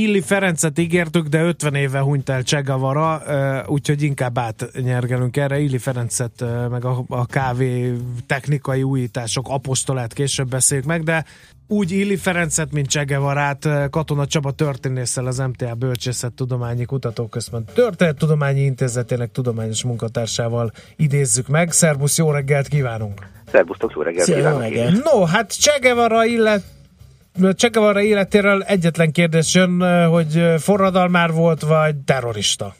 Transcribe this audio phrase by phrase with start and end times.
[0.00, 3.22] Illi Ferencet ígértük, de 50 éve hunyt el Csegavara,
[3.66, 5.58] úgyhogy inkább átnyergelünk erre.
[5.58, 11.24] Illi Ferencet meg a, a kávé technikai újítások apostolát később beszéljük meg, de
[11.68, 19.84] úgy Illi Ferencet, mint Csegevarát Katona Csaba történésszel az MTA Bölcsészettudományi Kutatóközpont Történettudományi Intézetének tudományos
[19.84, 21.72] munkatársával idézzük meg.
[21.72, 23.26] Szerbusz, jó reggelt kívánunk!
[23.52, 25.04] Szerbusztok, jó reggelt kívánok!
[25.04, 26.62] No, hát Csegevara illet
[27.54, 32.74] Csegavara életéről egyetlen kérdés jön, hogy forradalmár volt, vagy terrorista?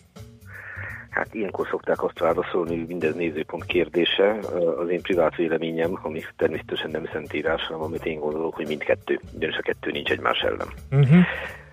[1.10, 4.38] Hát ilyenkor szokták azt válaszolni, hogy mindez nézőpont kérdése.
[4.82, 9.56] Az én privát véleményem, ami természetesen nem szentírás, hanem amit én gondolok, hogy mindkettő, ugyanis
[9.56, 10.68] a kettő nincs egymás ellen.
[10.90, 11.24] Uh-huh.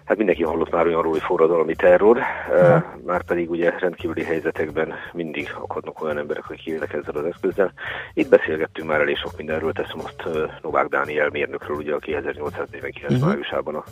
[0.06, 2.84] Hát mindenki hallott már olyanról, hogy forradalmi terror, uh-huh.
[3.06, 7.74] már pedig ugye rendkívüli helyzetekben mindig akadnak olyan emberek, akik élnek ezzel az eszközzel.
[8.14, 13.28] Itt beszélgettünk már elég sok mindenről, teszem azt Novák Dániel mérnökről, ugye, aki 1849 uh-huh.
[13.28, 13.84] májusában a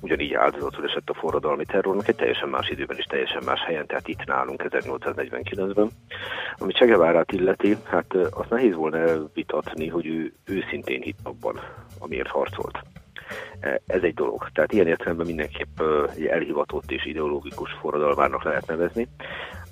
[0.00, 4.08] ugyanígy áldozatul esett a forradalmi terrornak, egy teljesen más időben és teljesen más helyen, tehát
[4.08, 5.90] itt nálunk 1849-ben.
[6.58, 11.60] Ami Csegevárát illeti, hát azt nehéz volna elvitatni, hogy ő őszintén hitt abban,
[11.98, 12.78] amiért harcolt.
[13.86, 14.48] Ez egy dolog.
[14.52, 15.80] Tehát ilyen értelemben mindenképp
[16.16, 19.08] egy elhivatott és ideológikus forradalmárnak lehet nevezni.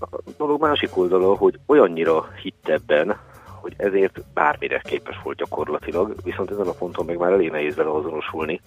[0.00, 0.06] A
[0.38, 3.16] dolog másik oldala, hogy olyannyira hitt ebben,
[3.61, 7.91] hogy ezért bármire képes volt gyakorlatilag, viszont ezen a ponton meg már elég nehéz vele
[7.91, 8.61] azonosulni,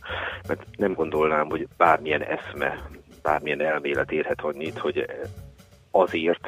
[0.48, 2.90] mert nem gondolnám, hogy bármilyen eszme,
[3.22, 5.06] bármilyen elmélet érhet annyit, hogy
[5.92, 6.48] azért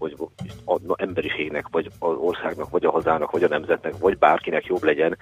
[0.00, 0.16] hogy
[0.64, 5.18] az emberiségnek, vagy az országnak, vagy a hazának, vagy a nemzetnek, vagy bárkinek jobb legyen,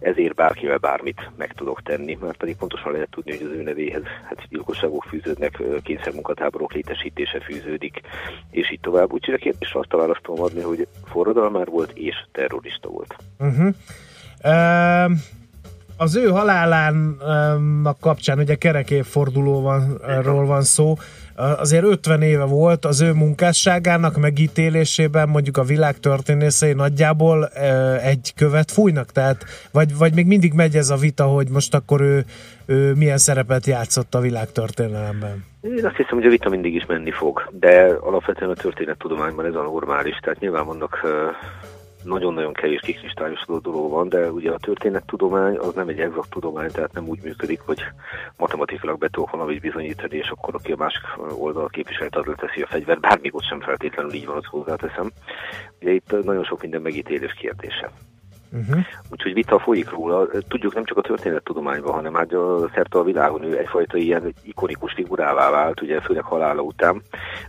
[0.00, 4.02] ezért bárkivel bármit meg tudok tenni, mert pedig pontosan lehet tudni, hogy az ő nevéhez
[4.24, 8.00] hát gyilkosságok fűződnek, kényszermunkatáborok létesítése fűződik,
[8.50, 9.12] és így tovább.
[9.12, 13.16] Úgyhogy a kérdés azt választ tudom adni, hogy forradalmár volt és terrorista volt.
[13.38, 13.74] Uh-huh.
[14.44, 15.12] Uh
[15.96, 17.16] az ő halálán
[17.84, 20.94] a kapcsán, ugye kerekévfordulóról van szó,
[21.36, 27.46] azért 50 éve volt az ő munkásságának megítélésében mondjuk a világ történészei nagyjából
[28.02, 32.00] egy követ fújnak, tehát vagy, vagy még mindig megy ez a vita, hogy most akkor
[32.00, 32.24] ő,
[32.66, 35.44] ő milyen szerepet játszott a világ történelemben?
[35.60, 39.54] Én azt hiszem, hogy a vita mindig is menni fog, de alapvetően a történettudományban ez
[39.54, 41.00] a normális, tehát nyilván vannak
[42.04, 46.92] nagyon-nagyon kevés kikristályosodó dolog van, de ugye a történettudomány az nem egy exakt tudomány, tehát
[46.92, 47.82] nem úgy működik, hogy
[48.36, 51.02] matematikailag be tudok valamit bizonyítani, és akkor aki a másik
[51.38, 55.10] oldal képviselet az teszi a fegyvert, bár ott sem feltétlenül így van, azt hozzáteszem.
[55.80, 57.90] Ugye itt nagyon sok minden megítélés kérdése.
[58.52, 58.84] Uh-huh.
[59.10, 60.26] Úgyhogy vita folyik róla.
[60.48, 64.92] Tudjuk nem csak a történettudományban, hanem hát a szerte a világon ő egyfajta ilyen ikonikus
[64.92, 67.02] figurává vált, ugye főleg halála után,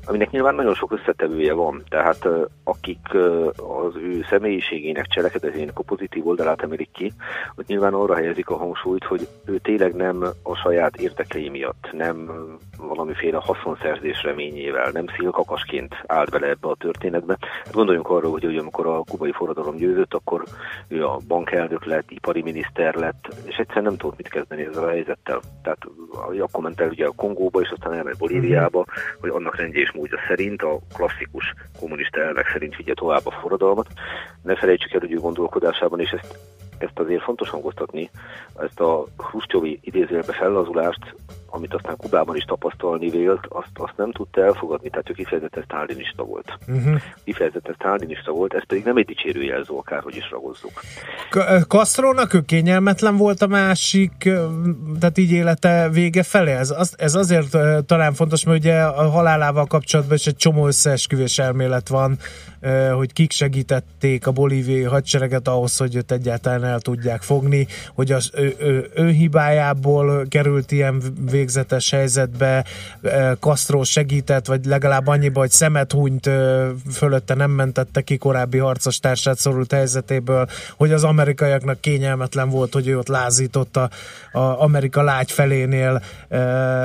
[0.05, 1.83] aminek nyilván nagyon sok összetevője van.
[1.89, 2.27] Tehát
[2.63, 3.13] akik
[3.55, 7.13] az ő személyiségének, cselekedetének a pozitív oldalát emelik ki,
[7.55, 12.31] ott nyilván arra helyezik a hangsúlyt, hogy ő tényleg nem a saját érdekei miatt, nem
[12.77, 17.37] valamiféle haszonszerzés reményével, nem szélkakasként állt bele ebbe a történetbe.
[17.39, 20.43] Hát gondoljunk arra, hogy, hogy amikor a kubai forradalom győzött, akkor
[20.93, 24.89] ő a bankelnök lett, ipari miniszter lett, és egyszerűen nem tudott mit kezdeni ezzel a
[24.89, 25.41] helyzettel.
[25.63, 25.79] Tehát
[26.39, 28.95] akkor ment el ugye a Kongóba, és aztán elment Bolíviába, uh-huh.
[29.19, 33.87] hogy annak rendje és módja szerint, a klasszikus kommunista elvek szerint vigye tovább a forradalmat.
[34.43, 36.37] Ne felejtsük el, hogy ő gondolkodásában, és ezt
[36.77, 38.09] ezt azért fontos hangoztatni,
[38.59, 41.15] ezt a Hruscsovi idézőjelbe fellazulást,
[41.55, 46.23] amit aztán Kubában is tapasztalni vélt, azt, azt nem tudta elfogadni, tehát ő kifejezetten sztálinista
[46.23, 46.57] volt.
[46.67, 47.01] Uh-huh.
[47.23, 50.71] Kifejezetten sztálinista volt, ez pedig nem egy dicsérő jelző, akárhogy is ragozzuk.
[51.67, 54.11] Kastrónak ő kényelmetlen volt a másik,
[54.99, 56.51] tehát így élete vége felé.
[56.51, 61.39] Ez, az, ez azért talán fontos, mert ugye a halálával kapcsolatban is egy csomó összeesküvés
[61.39, 62.17] elmélet van,
[62.95, 68.31] hogy kik segítették a bolíviai hadsereget ahhoz, hogy őt egyáltalán el tudják fogni, hogy az
[68.35, 71.01] ő, ő, ő hibájából került ilyen
[71.43, 72.65] végzetes helyzetbe,
[73.39, 76.29] Castro segített, vagy legalább annyiba, hogy szemet hunyt
[76.93, 80.47] fölötte nem mentette ki korábbi harcos társát szorult helyzetéből,
[80.77, 83.89] hogy az amerikaiaknak kényelmetlen volt, hogy ő ott lázította
[84.31, 86.01] a Amerika lágy felénél,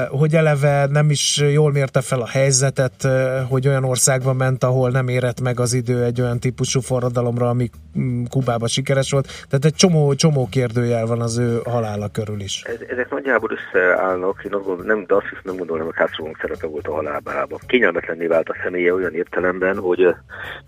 [0.08, 3.08] hogy eleve nem is jól mérte fel a helyzetet,
[3.48, 7.70] hogy olyan országba ment, ahol nem érett meg az idő egy olyan típusú forradalomra, ami
[7.98, 9.26] mm, Kubában sikeres volt.
[9.48, 12.62] Tehát egy csomó, csomó kérdőjel van az ő halála körül is.
[12.88, 16.66] Ezek nagyjából összeállnak, én azt gondolom, nem, de azt hiszem nem gondolom, hogy Castro szerepe
[16.66, 17.58] volt a halálbában.
[17.66, 20.14] Kényelmetlenné vált a személye olyan értelemben, hogy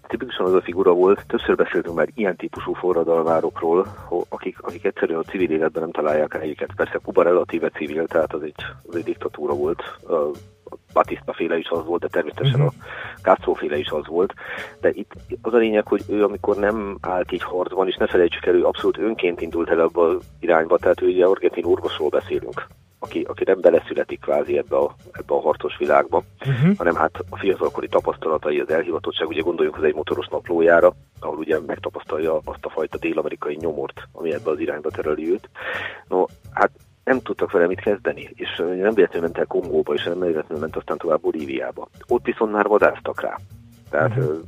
[0.09, 3.87] tipikusan az a figura volt, többször beszéltünk már ilyen típusú forradalmárokról,
[4.29, 6.71] akik, akik egyszerűen a civil életben nem találják helyüket.
[6.77, 8.55] Persze Kuba relatíve civil, tehát az egy,
[8.89, 9.83] az egy diktatúra volt,
[10.93, 12.75] Batista féle is az volt, de természetesen uh-huh.
[13.17, 14.35] a Castro féle is az volt.
[14.81, 15.13] De itt
[15.43, 18.65] az a lényeg, hogy ő amikor nem állt így harcban, és ne felejtsük el, ő
[18.65, 22.67] abszolút önként indult el abba az irányba, tehát ő ugye argentin orvosról beszélünk
[23.03, 26.77] aki, aki nem beleszületik kvázi ebbe a, ebbe a harcos világba, uh-huh.
[26.77, 31.59] hanem hát a fiatalkori tapasztalatai, az elhivatottság, ugye gondoljunk az egy motoros naplójára, ahol ugye
[31.67, 35.49] megtapasztalja azt a fajta dél-amerikai nyomort, ami ebbe az irányba tereli őt.
[36.09, 36.71] No, hát
[37.05, 40.77] nem tudtak vele mit kezdeni, és nem véletlenül ment el Kongóba, és nem véletlenül ment
[40.77, 41.89] aztán tovább Bolíviába.
[42.09, 43.37] Ott viszont már vadásztak rá.
[43.91, 44.39] Tehát uh-huh.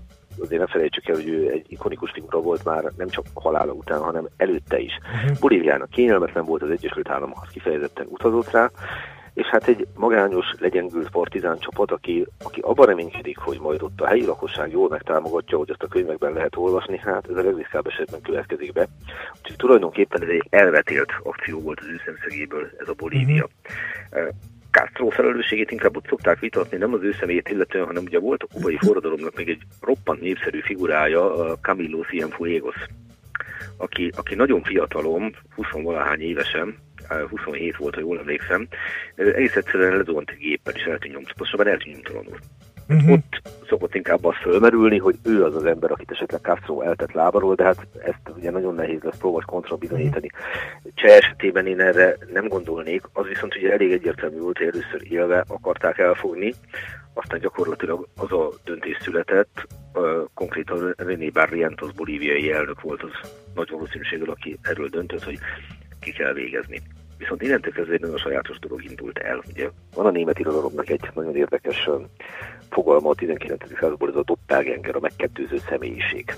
[0.43, 4.01] Azért ne felejtsük el, hogy ő egy ikonikus figura volt már nem csak halála után,
[4.01, 4.99] hanem előtte is.
[5.03, 5.39] Uh-huh.
[5.41, 8.71] Bolíviának kényelmetlen volt az Egyesült Államokhoz kifejezetten utazott rá,
[9.35, 14.07] és hát egy magányos, legyengült partizán csapat, aki, aki abban reménykedik, hogy majd ott a
[14.07, 18.21] helyi lakosság jól megtámogatja, hogy ezt a könyvekben lehet olvasni, hát ez a legriszkább esetben
[18.21, 18.89] következik be.
[19.39, 23.49] Úgyhogy tulajdonképpen ez egy elvetélt akció volt az ő szemszögéből, ez a Bolívia.
[24.17, 24.29] Mm-hmm.
[24.73, 28.47] Castro felelősségét inkább ott szokták vitatni, nem az ő személyét illetően, hanem ugye volt a
[28.55, 32.77] kubai forradalomnak még egy roppant népszerű figurája, Camilo Cienfuegos,
[33.77, 36.77] aki, aki nagyon fiatalom, 20-valahány évesen,
[37.31, 38.69] 27 volt, ha jól emlékszem,
[39.15, 41.35] egész egyszerűen lezuhant egy géppel, és eltűnt nyomtalanul.
[41.37, 42.39] Pontosabban eltűnt nyomtalanul.
[42.89, 43.13] Uh-huh.
[43.13, 47.55] Ott szokott inkább az fölmerülni, hogy ő az az ember, akit esetleg Castro eltett lábaról,
[47.55, 50.31] de hát ezt ugye nagyon nehéz lesz próbás kontra bizonyítani.
[50.33, 50.93] Uh-huh.
[50.95, 55.45] Cseh esetében én erre nem gondolnék, az viszont ugye elég egyértelmű volt, hogy először élve
[55.49, 56.55] akarták elfogni,
[57.15, 59.67] aztán gyakorlatilag az a döntés született,
[60.35, 63.11] konkrétan René Barrientos bolíviai elnök volt az
[63.55, 65.39] nagy valószínűséggel, aki erről döntött, hogy
[66.01, 66.83] ki kell végezni.
[67.23, 69.43] Viszont innentől kezdve egy nagyon sajátos dolog indult el.
[69.49, 71.89] Ugye van a német irodalomnak egy nagyon érdekes
[72.71, 73.79] fogalma a 19.
[73.81, 76.35] századból, ez a doppelganger, a megkettőző személyiség.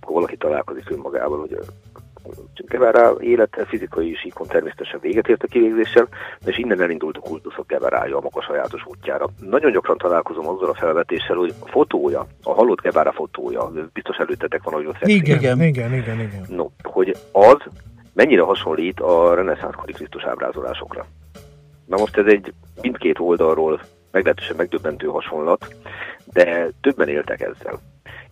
[0.00, 1.58] Akkor valaki találkozik önmagával, hogy
[2.54, 6.08] Guevara élete fizikai síkon természetesen véget ért a kivégzéssel,
[6.44, 9.28] és innen elindult a kultuszok Gevarája a maga sajátos útjára.
[9.40, 14.62] Nagyon gyakran találkozom azzal a felvetéssel, hogy a fotója, a halott Gevara fotója, biztos előttetek
[14.62, 16.46] van, hogy ott igen, igen, igen, igen, igen.
[16.48, 17.56] No, hogy az
[18.18, 21.06] mennyire hasonlít a reneszánszkori Krisztus ábrázolásokra.
[21.86, 23.80] Na most ez egy mindkét oldalról
[24.10, 25.74] meglehetősen megdöbbentő hasonlat,
[26.32, 27.80] de többen éltek ezzel.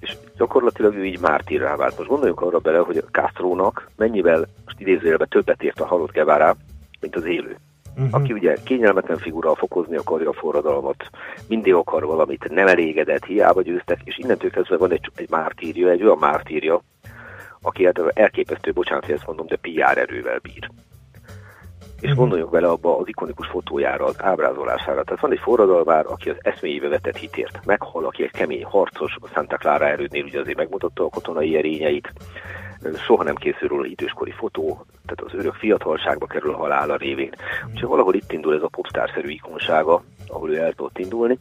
[0.00, 1.96] És gyakorlatilag ő így mártírrá vált.
[1.96, 6.54] Most gondoljuk arra bele, hogy a Castrónak mennyivel, most idézőjelben többet ért a halott Gevárá,
[7.00, 7.56] mint az élő.
[7.96, 8.08] Uh-huh.
[8.10, 11.10] Aki ugye kényelmetlen figura, fokozni akarja a forradalmat,
[11.48, 16.02] mindig akar valamit, nem elégedett, hiába győztek, és innentől kezdve van egy, egy mártírja, egy
[16.02, 16.82] olyan mártírja,
[17.66, 20.70] aki hát elképesztő, bocsánat, hogy ezt mondom, de PR erővel bír.
[21.96, 22.16] És uh-huh.
[22.16, 25.04] gondoljunk bele abba az ikonikus fotójára, az ábrázolására.
[25.04, 29.26] Tehát van egy forradalmár, aki az eszméjébe vetett hitért meghal, aki egy kemény harcos, a
[29.26, 32.12] Santa Clara erődnél ugye azért megmutatta a katonai erényeit,
[32.96, 37.32] soha nem készül róla időskori fotó, tehát az örök fiatalságba kerül a halála révén.
[37.32, 37.70] Uh-huh.
[37.72, 41.38] Úgyhogy valahol itt indul ez a popstárszerű ikonsága, ahol ő el tudott indulni.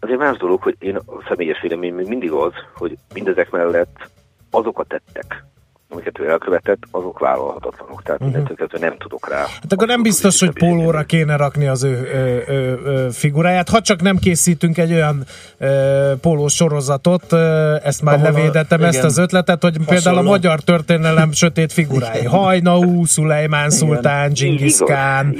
[0.00, 4.10] Azért más dolog, hogy én a személyes vélemény még mindig az, hogy mindezek mellett
[4.50, 5.44] azok a tettek,
[5.88, 8.02] amiket ő elkövetett, azok vállalhatatlanok.
[8.02, 8.36] Tehát uh-huh.
[8.36, 9.38] mindentől kezdve nem tudok rá.
[9.38, 13.80] Hát akkor nem biztos, hogy pólóra kéne rakni az ő ö, ö, ö, figuráját, ha
[13.80, 15.24] csak nem készítünk egy olyan
[15.58, 19.92] ö, pólós sorozatot, ö, ezt már Ahol levédettem, a, ezt az ötletet, hogy Hasonló.
[19.92, 22.24] például a magyar történelem sötét figurái.
[22.24, 25.34] Hajnaú, Szulejmán Szultán, Genghis Khan,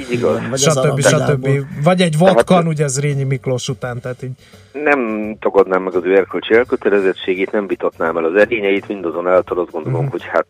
[0.55, 1.01] stb.
[1.01, 1.49] stb.
[1.83, 4.31] Vagy egy vatkan, ugye ez Rényi Miklós után, tehát így
[4.73, 10.05] nem tagadnám meg az ő erkölcsi elkötelezettségét, nem vitatnám el az erényeit, mindazonáltal azt gondolom,
[10.05, 10.09] mm.
[10.09, 10.47] hogy hát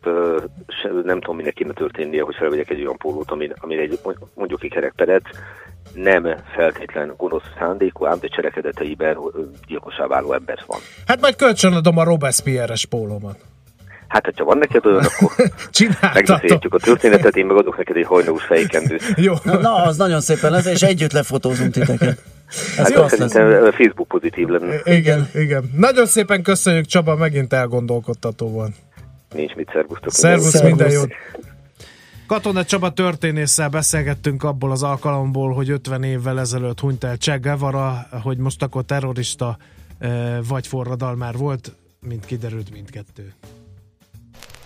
[1.03, 3.99] nem tudom, minek kéne történnie, hogy felvegyek egy olyan pólót, ami, ami egy
[4.33, 5.23] mondjuk egy kerekperet,
[5.93, 9.17] nem feltétlen gonosz szándékú, ám de cselekedeteiben
[9.67, 10.79] gyilkosá váló ember van.
[11.07, 13.39] Hát majd kölcsönadom a Robespierre-es pólómat.
[14.07, 15.31] Hát, ha van neked olyan, akkor
[16.13, 19.03] megbeszélhetjük a történetet, én megadok neked egy hajnós fejkendőt.
[19.15, 19.33] Jó.
[19.43, 22.21] Na, na, az nagyon szépen lesz, és együtt lefotózunk titeket.
[22.77, 24.75] Ez hát szerintem Facebook pozitív lenne.
[24.83, 25.71] Igen, igen.
[25.75, 28.75] Nagyon szépen köszönjük, Csaba, megint elgondolkodtató van.
[29.33, 30.11] Nincs mit, szervusztok.
[30.11, 31.13] Szervusz, minden jót.
[32.27, 38.07] Katona Csaba történésszel beszélgettünk abból az alkalomból, hogy 50 évvel ezelőtt hunyt el Che Guevara,
[38.21, 39.57] hogy most akkor terrorista
[40.47, 43.33] vagy forradalmár volt, mint kiderült mindkettő.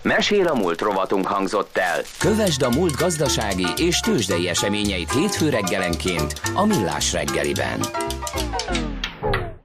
[0.06, 2.02] Mesél a múlt rovatunk hangzott el.
[2.18, 7.80] Kövesd a múlt gazdasági és tőzsdei eseményeit hétfő reggelenként a Millás reggeliben.